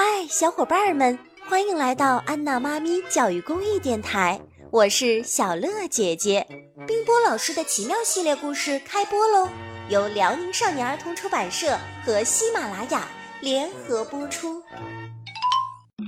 [0.00, 1.18] 嗨，小伙伴们，
[1.48, 4.40] 欢迎来到安娜妈咪教育公益电台，
[4.70, 6.46] 我是小乐姐姐。
[6.86, 9.48] 冰波老师的奇妙系列故事开播喽，
[9.88, 13.08] 由辽宁少年儿童出版社和喜马拉雅
[13.40, 14.62] 联合播出。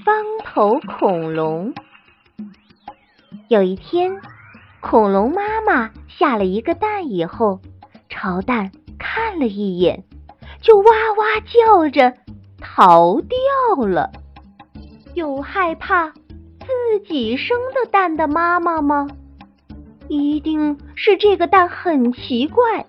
[0.05, 1.75] 方头恐龙。
[3.49, 4.21] 有一天，
[4.81, 7.61] 恐龙妈妈下了一个蛋以后，
[8.09, 8.71] 朝蛋
[9.01, 10.05] 看了一眼，
[10.63, 10.85] 就哇
[11.19, 12.15] 哇叫着。
[12.83, 14.11] 逃掉了，
[15.13, 16.09] 有害怕
[16.61, 19.07] 自己生的蛋的妈妈吗？
[20.09, 22.87] 一定是这个蛋很奇怪。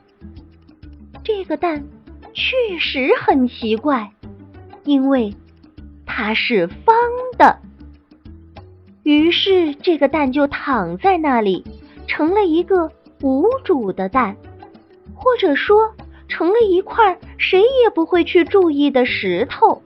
[1.25, 1.83] 这个蛋
[2.33, 4.09] 确实很奇怪，
[4.85, 5.35] 因为
[6.05, 6.95] 它是方
[7.37, 7.59] 的。
[9.03, 11.65] 于是这个蛋就躺在那里，
[12.07, 12.89] 成了一个
[13.21, 14.37] 无主的蛋，
[15.13, 15.93] 或者说。
[16.31, 19.83] 成了一块谁也不会去注意的石头。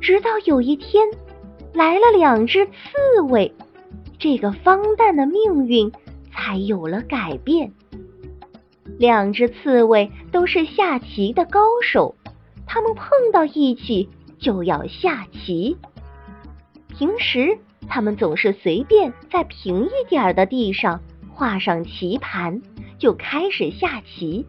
[0.00, 1.04] 直到有一天，
[1.74, 3.52] 来了两只刺猬，
[4.20, 5.90] 这个方蛋的命运
[6.32, 7.72] 才有了改变。
[8.98, 12.14] 两只刺猬都是下棋的高手，
[12.64, 15.76] 他们碰到一起就要下棋。
[16.96, 21.00] 平时他们总是随便在平一点的地上
[21.34, 22.62] 画上棋盘，
[22.96, 24.46] 就开始下棋。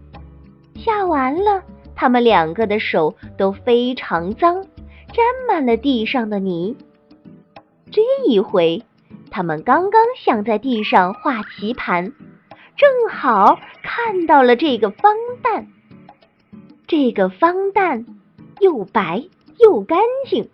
[0.77, 1.63] 下完了，
[1.95, 4.63] 他们两个的手都非常脏，
[5.11, 6.77] 沾满了地上的泥。
[7.91, 8.83] 这一回，
[9.31, 12.13] 他们刚刚想在地上画棋盘，
[12.75, 15.67] 正好看到了这个方蛋。
[16.85, 18.05] 这个方蛋
[18.59, 19.23] 又白
[19.57, 20.49] 又干净，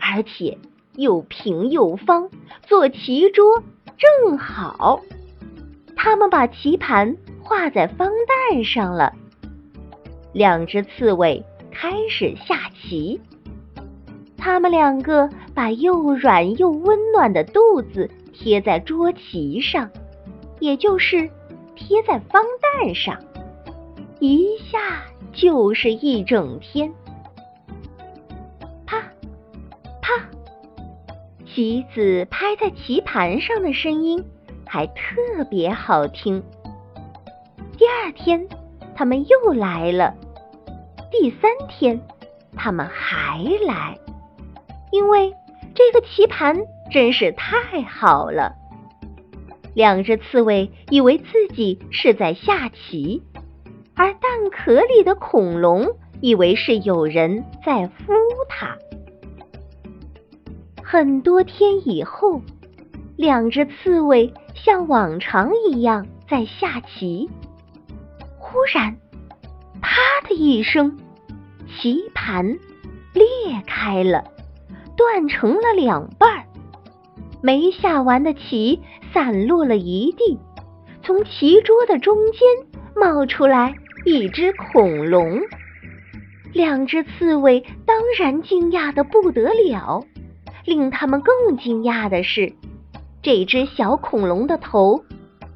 [0.00, 0.58] 而且
[0.94, 2.30] 又平又方，
[2.66, 3.62] 做棋桌
[3.96, 5.00] 正好。
[5.94, 8.10] 他们把棋盘画在方
[8.50, 9.14] 蛋上了。
[10.36, 13.18] 两只刺猬开始下棋，
[14.36, 19.90] 他们两个把又软又温暖的肚子贴在桌旗上，
[20.60, 21.30] 也就是
[21.74, 23.18] 贴在方蛋上，
[24.20, 24.78] 一下
[25.32, 26.92] 就是一整天。
[28.84, 29.00] 啪
[30.02, 30.28] 啪，
[31.46, 34.22] 棋子拍在棋盘上的声音
[34.66, 36.42] 还特别好听。
[37.78, 38.46] 第二天，
[38.94, 40.14] 他们又来了。
[41.10, 42.00] 第三天，
[42.56, 43.98] 他们还来，
[44.90, 45.32] 因为
[45.74, 46.56] 这个棋盘
[46.90, 48.54] 真是太好了。
[49.74, 53.22] 两只刺猬以为自己是在下棋，
[53.94, 55.86] 而蛋壳里的恐龙
[56.20, 58.14] 以为是有人在孵
[58.48, 58.76] 它。
[60.82, 62.40] 很多天以后，
[63.16, 67.28] 两只刺猬像往常一样在下棋，
[68.38, 68.96] 忽然，
[69.86, 70.98] 啪的一声。
[71.68, 72.58] 棋盘
[73.14, 73.24] 裂
[73.68, 74.24] 开了，
[74.96, 76.44] 断成了两半儿。
[77.40, 78.80] 没下完的棋
[79.14, 80.38] 散落了一地，
[81.04, 82.40] 从棋桌的中间
[82.96, 85.40] 冒出来一只恐龙。
[86.52, 90.04] 两只刺猬当然惊讶的不得了。
[90.64, 92.52] 令他们更惊讶的是，
[93.22, 95.04] 这只小恐龙的头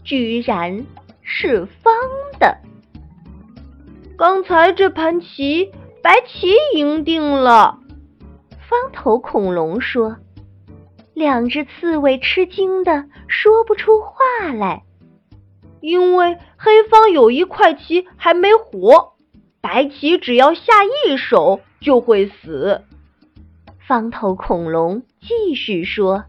[0.04, 0.86] 居然
[1.22, 1.92] 是方
[2.38, 2.56] 的。
[4.20, 5.72] 刚才这盘棋。
[6.03, 7.78] 白棋赢定了，
[8.69, 10.19] 方头恐龙说。
[11.14, 14.82] 两只刺猬吃惊的说不出话来，
[15.81, 19.14] 因为黑方有一块棋还没活，
[19.62, 22.82] 白棋只要下一手就会死。
[23.88, 26.25] 方头恐龙继续说：“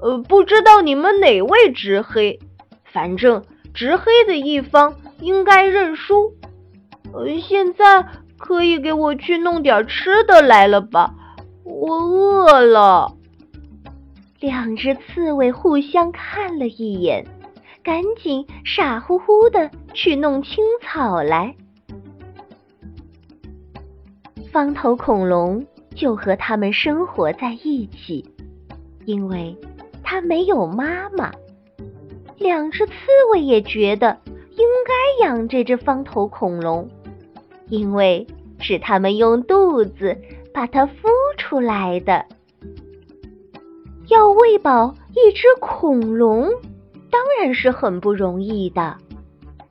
[0.00, 2.40] 呃，不知道你们哪位执黑，
[2.84, 6.34] 反正执黑的一方应该认输。
[7.16, 8.06] 呃，现在。”
[8.38, 11.14] 可以给我去弄点吃的来了吧，
[11.64, 13.10] 我饿了。
[14.40, 17.26] 两只刺猬互相看了一眼，
[17.82, 21.56] 赶紧傻乎乎的去弄青草来。
[24.52, 28.22] 方头恐龙就和他们生活在一起，
[29.06, 29.56] 因为
[30.04, 31.32] 它没有妈妈。
[32.36, 32.92] 两只刺
[33.32, 36.86] 猬也觉得应该养这只方头恐龙。
[37.68, 38.26] 因为
[38.58, 40.16] 是他们用肚子
[40.54, 40.92] 把它孵
[41.36, 42.24] 出来的，
[44.08, 46.48] 要喂饱一只恐龙，
[47.10, 48.96] 当然是很不容易的。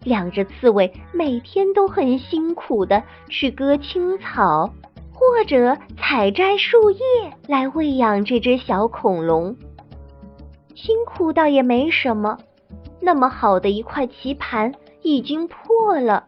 [0.04, 4.72] 两只刺猬每天都很辛苦的去割青草，
[5.12, 7.00] 或者采摘树叶
[7.48, 9.56] 来喂养这只小恐龙。
[10.76, 12.38] 辛苦倒也没什么，
[13.02, 16.28] 那么好的一块棋盘已经破了。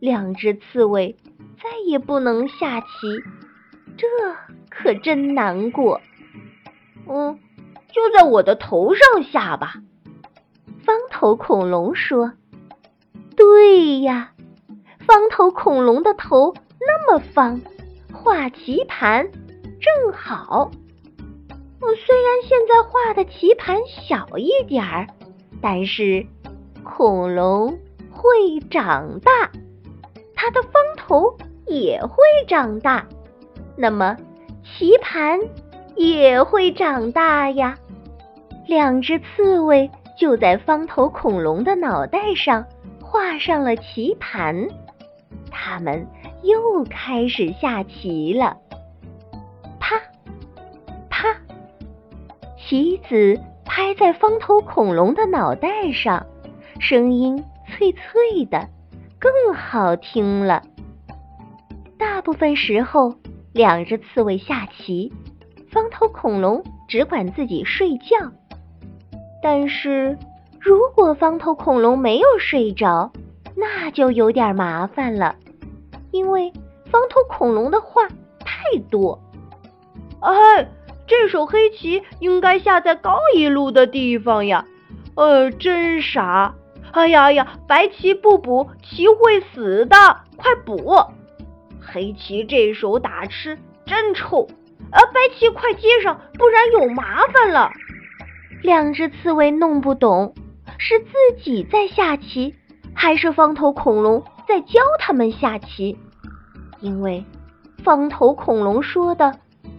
[0.00, 1.16] 两只刺猬
[1.62, 2.86] 再也不能下棋，
[3.96, 4.06] 这
[4.70, 6.00] 可真难过。
[7.08, 7.38] 嗯，
[7.92, 9.74] 就在我的头上下吧。
[10.84, 12.32] 方头恐龙说
[13.36, 14.32] ：“对呀，
[15.06, 17.60] 方头恐龙的头那么方，
[18.12, 20.70] 画棋盘正好。
[21.80, 25.06] 我虽然现在画的棋盘小一点儿，
[25.60, 26.26] 但是
[26.82, 27.78] 恐龙
[28.10, 29.50] 会长大，
[30.48, 31.36] 它的方头
[31.66, 32.16] 也会
[32.46, 33.04] 长大，
[33.76, 34.16] 那么
[34.64, 35.38] 棋盘。”
[35.94, 37.76] 也会长大呀！
[38.68, 42.64] 两只刺猬就在方头恐龙的脑袋上
[43.02, 44.68] 画上了棋盘，
[45.50, 46.06] 他们
[46.44, 48.56] 又开始下棋了。
[49.80, 50.00] 啪
[51.10, 51.36] 啪，
[52.56, 56.24] 棋子拍在方头恐龙的脑袋上，
[56.78, 58.68] 声音脆脆的，
[59.18, 60.62] 更好听了。
[61.98, 63.14] 大部分时候，
[63.52, 65.12] 两只刺猬下棋。
[65.70, 68.32] 方头恐龙只管自己睡觉，
[69.42, 70.16] 但是
[70.58, 73.12] 如果方头恐龙没有睡着，
[73.54, 75.36] 那就有点麻烦了，
[76.10, 76.50] 因为
[76.86, 78.08] 方头恐龙的话
[78.40, 79.20] 太多。
[80.20, 80.66] 哎，
[81.06, 84.64] 这手黑棋应该下在高一路的地方呀！
[85.16, 86.54] 呃，真傻！
[86.92, 89.96] 哎呀呀，白棋不补，棋会死的，
[90.36, 90.94] 快补！
[91.80, 94.48] 黑棋这手打吃真臭。
[94.90, 97.70] 呃，白棋快接上，不然有麻烦了。
[98.62, 100.34] 两只刺猬弄不懂，
[100.78, 102.54] 是自己在下棋，
[102.94, 105.98] 还是方头恐龙在教他们下棋？
[106.80, 107.24] 因为
[107.84, 109.30] 方头恐龙说的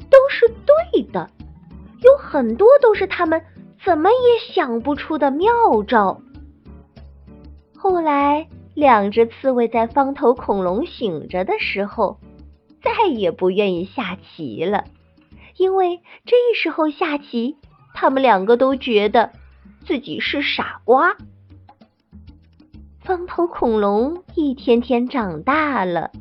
[0.09, 0.47] 都是
[0.93, 1.29] 对的，
[2.01, 3.41] 有很多都是他们
[3.83, 5.49] 怎么也想不出的妙
[5.87, 6.21] 招。
[7.81, 12.19] 后来，两只刺猬在方头恐龙醒着的时候，
[12.83, 14.83] 再也不愿意下棋了。
[15.55, 17.55] 因为这时候下棋，
[17.93, 19.31] 他们两个都觉得
[19.85, 21.15] 自己是傻瓜。
[22.99, 26.11] 方头恐龙一天天长大了，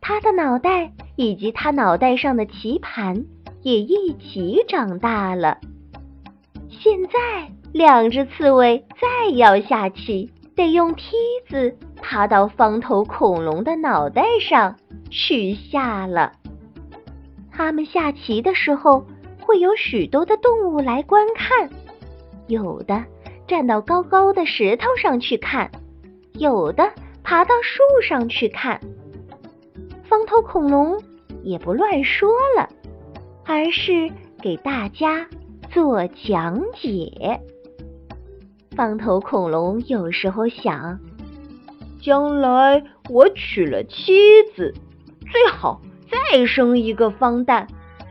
[0.00, 3.24] 他的脑袋以及他脑袋上的棋盘
[3.62, 5.58] 也一起长大了。
[6.70, 11.14] 现在，两只刺猬再要下棋，得用梯
[11.48, 14.74] 子爬到方头恐龙的脑袋上
[15.08, 16.32] 去下了。
[17.52, 19.06] 他们下棋的时候，
[19.40, 21.70] 会有许多的动物来观看，
[22.48, 23.04] 有的
[23.46, 25.70] 站到高高的石头上去看，
[26.32, 26.90] 有的
[27.22, 28.80] 爬到树上去看。
[30.02, 31.00] 方头恐龙
[31.44, 32.68] 也不乱说了，
[33.44, 34.10] 而是
[34.42, 35.24] 给大家
[35.70, 37.40] 做讲解。
[38.78, 41.00] 方头恐龙有时候想，
[42.00, 44.12] 将来我娶了妻
[44.54, 44.72] 子，
[45.32, 45.82] 最好。
[46.08, 47.66] 再生一个方蛋，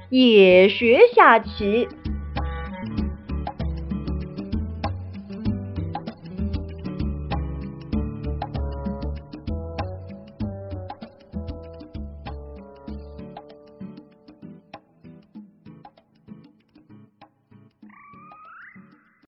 [0.10, 1.88] 也学下棋。